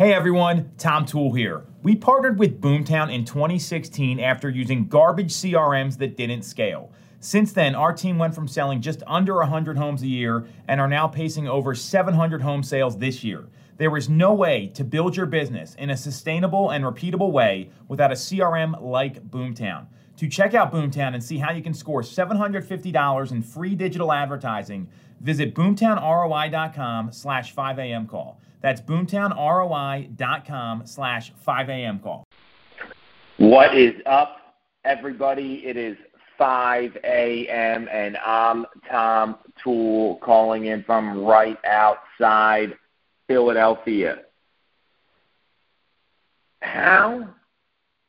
Hey 0.00 0.14
everyone, 0.14 0.72
Tom 0.78 1.04
Toole 1.04 1.34
here. 1.34 1.66
We 1.82 1.94
partnered 1.94 2.38
with 2.38 2.58
Boomtown 2.58 3.12
in 3.12 3.26
2016 3.26 4.18
after 4.18 4.48
using 4.48 4.88
garbage 4.88 5.30
CRMs 5.30 5.98
that 5.98 6.16
didn't 6.16 6.44
scale. 6.44 6.90
Since 7.18 7.52
then, 7.52 7.74
our 7.74 7.92
team 7.92 8.16
went 8.16 8.34
from 8.34 8.48
selling 8.48 8.80
just 8.80 9.02
under 9.06 9.34
100 9.34 9.76
homes 9.76 10.00
a 10.00 10.06
year 10.06 10.46
and 10.68 10.80
are 10.80 10.88
now 10.88 11.06
pacing 11.06 11.48
over 11.48 11.74
700 11.74 12.40
home 12.40 12.62
sales 12.62 12.96
this 12.96 13.22
year. 13.22 13.44
There 13.76 13.94
is 13.94 14.08
no 14.08 14.32
way 14.32 14.68
to 14.68 14.84
build 14.84 15.18
your 15.18 15.26
business 15.26 15.74
in 15.74 15.90
a 15.90 15.96
sustainable 15.98 16.70
and 16.70 16.82
repeatable 16.82 17.30
way 17.30 17.68
without 17.88 18.10
a 18.10 18.14
CRM 18.14 18.80
like 18.80 19.22
Boomtown. 19.28 19.86
To 20.16 20.28
check 20.28 20.54
out 20.54 20.72
Boomtown 20.72 21.12
and 21.12 21.22
see 21.22 21.36
how 21.36 21.52
you 21.52 21.62
can 21.62 21.74
score 21.74 22.00
$750 22.00 23.32
in 23.32 23.42
free 23.42 23.74
digital 23.74 24.14
advertising, 24.14 24.88
visit 25.20 25.54
boomtownroi.com 25.54 27.12
slash 27.12 27.54
5am 27.54 28.08
call. 28.08 28.40
That's 28.60 28.80
boomtownroi.com 28.80 30.86
slash 30.86 31.32
5am 31.46 32.02
call. 32.02 32.24
What 33.38 33.76
is 33.76 33.94
up, 34.06 34.56
everybody? 34.84 35.62
It 35.64 35.76
is 35.76 35.96
5 36.36 36.96
a.m. 37.04 37.88
and 37.90 38.16
I'm 38.18 38.66
Tom 38.88 39.36
Toole 39.62 40.16
calling 40.16 40.66
in 40.66 40.82
from 40.84 41.24
right 41.24 41.58
outside 41.64 42.76
Philadelphia. 43.28 44.22
How 46.60 47.28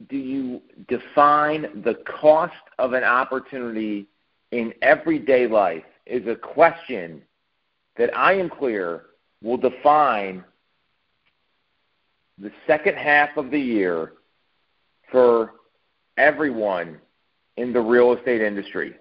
do 0.10 0.18
you 0.18 0.62
define 0.88 1.84
the 1.84 1.96
cost 2.06 2.54
of 2.80 2.94
an 2.94 3.04
opportunity 3.04 4.08
in 4.52 4.74
everyday 4.82 5.48
life 5.48 5.84
is 6.06 6.28
a 6.28 6.36
question 6.36 7.22
that 7.98 8.16
I 8.18 8.34
am 8.34 8.50
clear 8.50 9.04
will 9.42 9.58
define 9.58 10.44
the 12.42 12.52
second 12.66 12.96
half 12.96 13.38
of 13.38 13.52
the 13.52 13.60
year 13.60 14.14
for 15.12 15.54
everyone 16.18 16.98
in 17.58 17.72
the 17.72 17.80
real 17.80 18.14
estate 18.14 18.42
industry. 18.42 18.96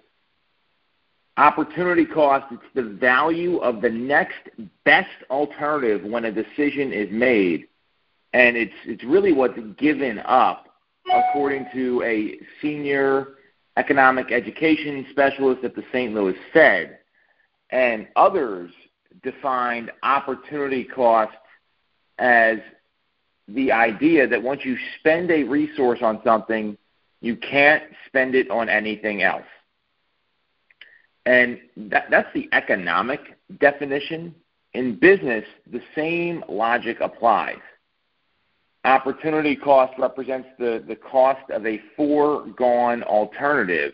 Opportunity 1.37 2.05
cost, 2.05 2.45
it's 2.51 2.61
the 2.75 2.83
value 2.83 3.57
of 3.57 3.81
the 3.81 3.89
next 3.89 4.49
best 4.85 5.09
alternative 5.29 6.03
when 6.03 6.25
a 6.25 6.31
decision 6.31 6.91
is 6.93 7.07
made. 7.11 7.67
And 8.33 8.55
it's, 8.55 8.73
it's 8.85 9.03
really 9.03 9.33
what's 9.33 9.59
given 9.77 10.19
up, 10.19 10.67
according 11.11 11.65
to 11.73 12.03
a 12.03 12.37
senior 12.61 13.29
economic 13.77 14.31
education 14.31 15.07
specialist 15.09 15.63
at 15.63 15.75
the 15.75 15.83
St. 15.91 16.13
Louis 16.13 16.35
Fed. 16.53 16.99
And 17.71 18.07
others 18.15 18.71
defined 19.23 19.91
opportunity 20.03 20.83
cost 20.83 21.33
as 22.19 22.57
the 23.53 23.71
idea 23.71 24.27
that 24.27 24.41
once 24.41 24.61
you 24.63 24.77
spend 24.99 25.31
a 25.31 25.43
resource 25.43 25.99
on 26.01 26.21
something, 26.23 26.77
you 27.21 27.35
can't 27.35 27.83
spend 28.07 28.35
it 28.35 28.49
on 28.49 28.69
anything 28.69 29.21
else. 29.21 29.45
And 31.25 31.59
that, 31.77 32.05
that's 32.09 32.33
the 32.33 32.49
economic 32.51 33.37
definition. 33.59 34.33
In 34.73 34.95
business, 34.95 35.45
the 35.71 35.81
same 35.95 36.43
logic 36.49 36.97
applies. 37.01 37.59
Opportunity 38.83 39.55
cost 39.55 39.93
represents 39.99 40.47
the, 40.57 40.83
the 40.87 40.95
cost 40.95 41.49
of 41.51 41.67
a 41.67 41.79
foregone 41.95 43.03
alternative 43.03 43.93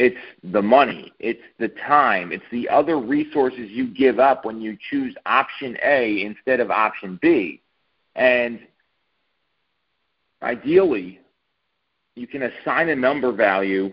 it's 0.00 0.16
the 0.42 0.62
money, 0.62 1.12
it's 1.18 1.42
the 1.58 1.68
time, 1.68 2.32
it's 2.32 2.42
the 2.50 2.66
other 2.70 2.98
resources 2.98 3.68
you 3.70 3.86
give 3.86 4.18
up 4.18 4.46
when 4.46 4.58
you 4.58 4.78
choose 4.90 5.14
option 5.26 5.76
A 5.84 6.22
instead 6.22 6.58
of 6.58 6.70
option 6.70 7.18
B. 7.20 7.60
And 8.14 8.60
ideally, 10.42 11.20
you 12.16 12.26
can 12.26 12.42
assign 12.42 12.88
a 12.88 12.96
number 12.96 13.32
value 13.32 13.92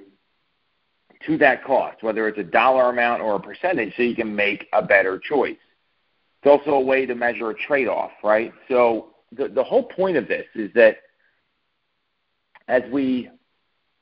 to 1.26 1.38
that 1.38 1.64
cost, 1.64 2.04
whether 2.04 2.28
it's 2.28 2.38
a 2.38 2.44
dollar 2.44 2.90
amount 2.90 3.22
or 3.22 3.36
a 3.36 3.40
percentage, 3.40 3.94
so 3.96 4.04
you 4.04 4.16
can 4.16 4.36
make 4.36 4.68
a 4.74 4.82
better 4.82 5.20
choice. 5.20 5.58
It's 6.42 6.50
also 6.50 6.76
a 6.76 6.82
way 6.82 7.06
to 7.06 7.16
measure 7.16 7.50
a 7.50 7.56
trade 7.56 7.88
off, 7.88 8.12
right? 8.24 8.54
So 8.70 9.16
the, 9.32 9.48
the 9.48 9.64
whole 9.64 9.84
point 9.84 10.18
of 10.18 10.28
this 10.28 10.46
is 10.56 10.72
that 10.76 10.98
as 12.68 12.84
we 12.92 13.30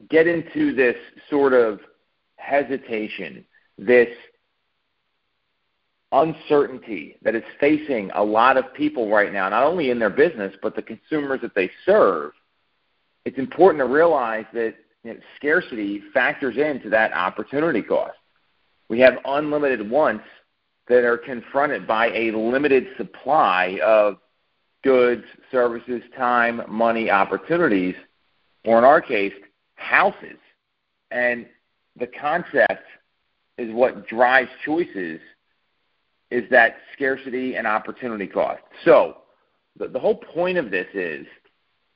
get 0.09 0.27
into 0.27 0.73
this 0.73 0.95
sort 1.29 1.53
of 1.53 1.79
hesitation, 2.37 3.45
this 3.77 4.09
uncertainty 6.11 7.17
that 7.23 7.35
is 7.35 7.43
facing 7.59 8.11
a 8.11 8.23
lot 8.23 8.57
of 8.57 8.73
people 8.73 9.09
right 9.09 9.33
now, 9.33 9.49
not 9.49 9.63
only 9.63 9.89
in 9.89 9.99
their 9.99 10.09
business, 10.09 10.53
but 10.61 10.75
the 10.75 10.81
consumers 10.81 11.41
that 11.41 11.55
they 11.55 11.69
serve, 11.85 12.31
it's 13.25 13.37
important 13.37 13.79
to 13.79 13.85
realize 13.85 14.45
that 14.53 14.75
you 15.03 15.13
know, 15.13 15.19
scarcity 15.35 16.01
factors 16.13 16.57
into 16.57 16.89
that 16.89 17.11
opportunity 17.13 17.81
cost. 17.81 18.17
We 18.89 18.99
have 19.01 19.17
unlimited 19.25 19.89
wants 19.89 20.25
that 20.87 21.03
are 21.03 21.17
confronted 21.17 21.87
by 21.87 22.07
a 22.07 22.31
limited 22.31 22.87
supply 22.97 23.79
of 23.83 24.17
goods, 24.83 25.23
services, 25.51 26.03
time, 26.15 26.61
money, 26.69 27.09
opportunities, 27.09 27.95
or 28.63 28.77
in 28.77 28.83
our 28.83 29.01
case, 29.01 29.33
houses. 29.75 30.37
And 31.09 31.47
the 31.99 32.07
concept 32.07 32.83
is 33.57 33.73
what 33.73 34.07
drives 34.07 34.49
choices 34.63 35.19
is 36.35 36.49
that 36.49 36.77
scarcity 36.93 37.55
and 37.55 37.67
opportunity 37.67 38.27
cost. 38.27 38.61
So 38.83 39.17
the, 39.77 39.87
the 39.87 39.99
whole 39.99 40.15
point 40.15 40.57
of 40.57 40.71
this 40.71 40.87
is 40.93 41.25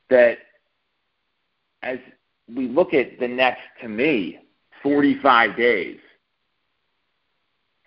that 0.09 0.37
as 1.81 1.97
we 2.53 2.67
look 2.67 2.93
at 2.93 3.19
the 3.19 3.27
next, 3.27 3.61
to 3.81 3.87
me, 3.87 4.39
45 4.83 5.57
days, 5.57 5.97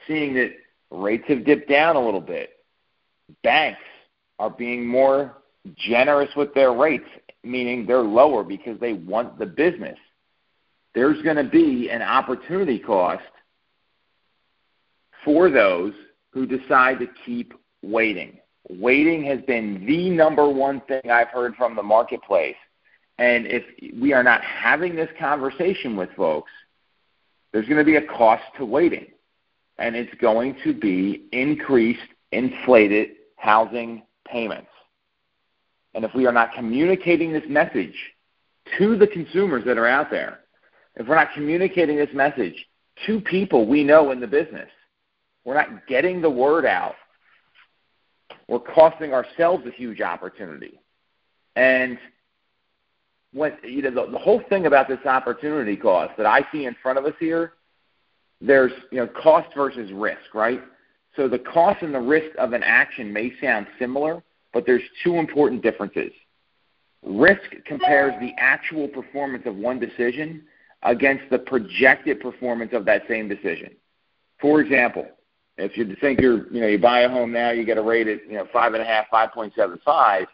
seeing 0.07 0.35
that 0.35 0.53
rates 0.91 1.25
have 1.29 1.45
dipped 1.45 1.69
down 1.69 1.97
a 1.97 2.05
little 2.05 2.21
bit, 2.21 2.51
banks 3.43 3.81
are 4.39 4.51
being 4.51 4.87
more 4.87 5.39
generous 5.77 6.31
with 6.37 6.53
their 6.55 6.73
rates, 6.73 7.09
meaning 7.43 7.87
they're 7.87 8.01
lower 8.03 8.43
because 8.45 8.79
they 8.81 8.93
want 8.93 9.39
the 9.39 9.47
business 9.47 9.99
there's 10.95 11.21
going 11.23 11.37
to 11.37 11.45
be 11.45 11.89
an 11.91 12.03
opportunity 12.03 12.79
cost 12.79 13.23
for 15.25 15.51
those 15.51 15.93
who 16.33 16.47
decide 16.47 16.99
to 16.99 17.07
keep 17.25 17.55
waiting. 17.83 18.39
Waiting 18.69 19.25
has 19.25 19.41
been 19.43 19.85
the 19.87 20.11
number 20.11 20.49
one 20.49 20.81
thing 20.83 21.11
I've 21.11 21.29
heard 21.29 21.55
from 21.57 21.77
the 21.77 21.83
marketplace. 21.83 22.57
And 23.19 23.47
if 23.47 23.63
we 24.01 24.13
are 24.13 24.23
not 24.23 24.43
having 24.43 24.97
this 24.97 25.11
conversation 25.19 25.97
with 25.97 26.11
folks, 26.17 26.51
there's 27.53 27.67
going 27.67 27.79
to 27.79 27.85
be 27.85 27.97
a 27.97 28.07
cost 28.07 28.45
to 28.59 28.65
waiting. 28.65 29.07
And 29.79 29.95
it's 29.97 30.15
going 30.21 30.57
to 30.65 30.73
be 30.73 31.27
increased, 31.33 32.01
inflated 32.31 33.11
housing 33.37 34.03
payments. 34.27 34.69
And 35.95 36.05
if 36.05 36.15
we 36.15 36.27
are 36.27 36.33
not 36.33 36.55
communicating 36.55 37.33
this 37.33 37.45
message 37.49 37.95
to 38.79 38.97
the 38.97 39.07
consumers 39.07 39.65
that 39.67 39.77
are 39.77 39.89
out 39.89 40.11
there, 40.11 40.41
if 40.97 41.07
we're 41.07 41.17
not 41.17 41.33
communicating 41.35 41.97
this 41.97 42.13
message 42.15 42.67
to 43.07 43.21
people 43.21 43.67
we 43.67 43.85
know 43.85 44.11
in 44.11 44.21
the 44.21 44.27
business, 44.27 44.69
we're 45.45 45.55
not 45.55 45.87
getting 45.87 46.21
the 46.21 46.31
word 46.31 46.65
out, 46.65 46.95
we're 48.49 48.61
costing 48.61 49.13
ourselves 49.13 49.65
a 49.67 49.71
huge 49.71 50.01
opportunity. 50.01 50.81
And 51.57 51.99
when 53.33 53.57
you 53.63 53.83
know 53.83 53.91
the, 53.91 54.13
the 54.13 54.19
whole 54.19 54.43
thing 54.49 54.67
about 54.67 54.89
this 54.89 55.05
opportunity 55.07 55.77
cost 55.77 56.17
that 56.17 56.27
I 56.27 56.47
see 56.53 56.67
in 56.67 56.77
front 56.83 56.99
of 56.99 57.05
us 57.05 57.15
here, 57.19 57.55
there's 58.41 58.73
you 58.91 58.99
know 58.99 59.07
cost 59.07 59.49
versus 59.55 59.91
risk, 59.93 60.35
right? 60.35 60.61
So 61.17 61.29
the 61.29 61.39
cost 61.39 61.83
and 61.83 61.95
the 61.95 62.01
risk 62.01 62.35
of 62.39 62.53
an 62.53 62.63
action 62.63 63.13
may 63.13 63.33
sound 63.41 63.67
similar, 63.79 64.23
but 64.53 64.65
there's 64.65 64.83
two 65.05 65.17
important 65.17 65.63
differences. 65.63 66.13
Risk 67.03 67.43
compares 67.67 68.15
the 68.21 68.33
actual 68.39 68.89
performance 68.89 69.45
of 69.47 69.57
one 69.57 69.79
decision 69.79 70.45
against 70.83 71.25
the 71.31 71.39
projected 71.39 72.21
performance 72.21 72.73
of 72.73 72.85
that 72.87 73.03
same 73.09 73.29
decision. 73.29 73.71
For 74.41 74.61
example, 74.61 75.07
if 75.57 75.77
you 75.77 75.95
think 76.01 76.21
you're, 76.21 76.53
you 76.53 76.61
know, 76.61 76.67
you 76.67 76.79
buy 76.79 77.01
a 77.01 77.09
home 77.09 77.33
now, 77.33 77.51
you 77.51 77.65
get 77.65 77.79
a 77.79 77.83
rate 77.83 78.09
at, 78.09 78.27
you 78.27 78.35
know, 78.35 78.47
five 78.53 78.75
and 78.75 78.83
a 78.83 78.87
half, 78.87 79.09
five 79.11 79.33
point 79.33 79.53
seven 79.55 79.79
five, 79.85 80.27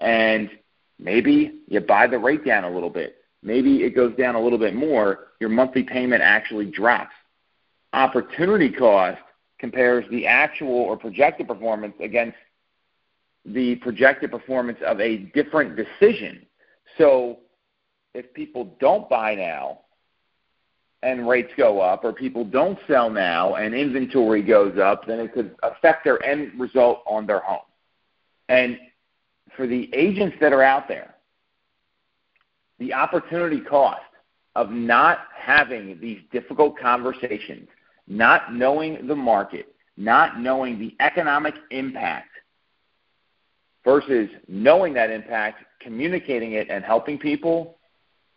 and 0.00 0.50
maybe 0.98 1.60
you 1.68 1.80
buy 1.80 2.06
the 2.06 2.18
rate 2.18 2.44
down 2.44 2.64
a 2.64 2.70
little 2.70 2.90
bit. 2.90 3.16
Maybe 3.42 3.84
it 3.84 3.94
goes 3.94 4.14
down 4.16 4.34
a 4.34 4.40
little 4.40 4.58
bit 4.58 4.74
more. 4.74 5.28
Your 5.40 5.50
monthly 5.50 5.84
payment 5.84 6.22
actually 6.22 6.66
drops. 6.66 7.14
Opportunity 7.92 8.70
cost 8.70 9.18
compares 9.58 10.04
the 10.10 10.26
actual 10.26 10.74
or 10.74 10.96
projected 10.96 11.46
performance 11.46 11.94
against 12.00 12.36
the 13.44 13.76
projected 13.76 14.30
performance 14.30 14.78
of 14.84 15.00
a 15.00 15.18
different 15.32 15.76
decision. 15.76 16.44
So 16.98 17.38
if 18.14 18.32
people 18.34 18.76
don't 18.80 19.08
buy 19.08 19.34
now, 19.36 19.80
and 21.02 21.28
rates 21.28 21.52
go 21.56 21.80
up 21.80 22.04
or 22.04 22.12
people 22.12 22.44
don't 22.44 22.78
sell 22.88 23.10
now 23.10 23.54
and 23.56 23.74
inventory 23.74 24.42
goes 24.42 24.78
up, 24.78 25.06
then 25.06 25.20
it 25.20 25.32
could 25.32 25.54
affect 25.62 26.04
their 26.04 26.22
end 26.24 26.58
result 26.58 27.02
on 27.06 27.26
their 27.26 27.40
home. 27.40 27.60
And 28.48 28.78
for 29.56 29.66
the 29.66 29.90
agents 29.94 30.36
that 30.40 30.52
are 30.52 30.62
out 30.62 30.88
there, 30.88 31.14
the 32.78 32.92
opportunity 32.92 33.60
cost 33.60 34.02
of 34.54 34.70
not 34.70 35.20
having 35.34 35.98
these 36.00 36.20
difficult 36.32 36.78
conversations, 36.78 37.68
not 38.06 38.54
knowing 38.54 39.06
the 39.06 39.14
market, 39.14 39.74
not 39.96 40.40
knowing 40.40 40.78
the 40.78 40.94
economic 41.00 41.54
impact 41.70 42.30
versus 43.84 44.28
knowing 44.48 44.92
that 44.94 45.10
impact, 45.10 45.64
communicating 45.80 46.52
it, 46.52 46.68
and 46.70 46.84
helping 46.84 47.18
people, 47.18 47.78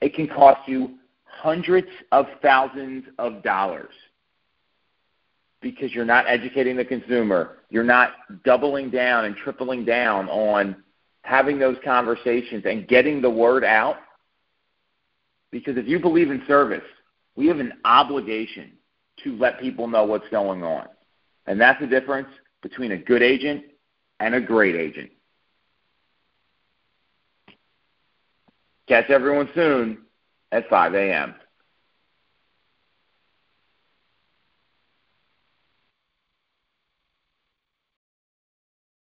it 0.02 0.14
can 0.14 0.28
cost 0.28 0.68
you 0.68 0.96
hundreds 1.30 1.88
of 2.12 2.26
thousands 2.42 3.06
of 3.18 3.42
dollars 3.44 3.94
because 5.62 5.92
you're 5.94 6.06
not 6.06 6.26
educating 6.28 6.76
the 6.76 6.86
consumer. 6.86 7.58
You're 7.70 7.84
not 7.84 8.14
doubling 8.44 8.90
down 8.90 9.26
and 9.26 9.36
tripling 9.36 9.86
down 9.86 10.30
on 10.30 10.76
having 11.24 11.60
those 11.60 11.78
conversations 11.84 12.64
and 12.66 12.88
getting 12.88 13.22
the 13.22 13.30
word 13.30 13.64
out. 13.64 13.98
Because 15.52 15.78
if 15.78 15.88
you 15.88 16.00
believe 16.00 16.32
in 16.32 16.44
service, 16.48 16.84
we 17.36 17.48
have 17.48 17.60
an 17.60 17.74
obligation 17.86 18.72
to 19.24 19.36
let 19.38 19.60
people 19.60 19.88
know 19.88 20.06
what's 20.06 20.28
going 20.30 20.64
on. 20.64 20.88
And 21.46 21.60
that's 21.60 21.80
the 21.80 21.88
difference 21.88 22.30
between 22.62 22.92
a 22.92 22.98
good 22.98 23.22
agent 23.22 23.64
and 24.20 24.36
a 24.36 24.42
great 24.42 24.76
agent. 24.76 25.12
Catch 28.88 29.10
everyone 29.10 29.50
soon 29.54 30.00
at 30.52 30.70
5 30.70 30.96
a.m. 30.96 31.36